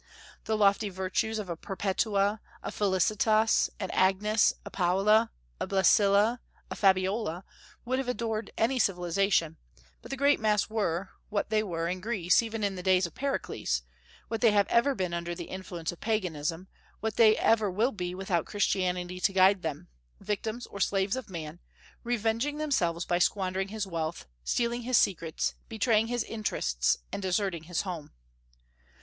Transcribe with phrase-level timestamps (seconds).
[0.45, 6.39] The lofty virtues of a Perpetua, a Felicitas, an Agnes, a Paula, a Blessilla,
[6.71, 7.43] a Fabiola,
[7.85, 9.57] would have adorned any civilization;
[10.01, 13.13] but the great mass were, what they were in Greece even in the days of
[13.13, 13.83] Pericles,
[14.27, 16.67] what they have ever been under the influence of Paganism,
[16.99, 19.87] what they ever will be without Christianity to guide them,
[20.19, 21.59] victims or slaves of man,
[22.03, 27.81] revenging themselves by squandering his wealth, stealing his secrets, betraying his interests, and deserting his
[27.83, 28.09] home.